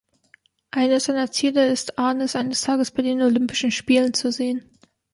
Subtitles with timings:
[0.71, 4.67] Eines seiner Ziele ist, Arnis eines Tages bei den Olympischen Spielen zu sehen.